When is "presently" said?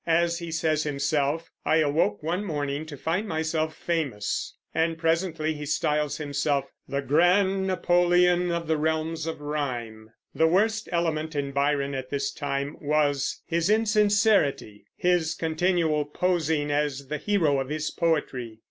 4.97-5.53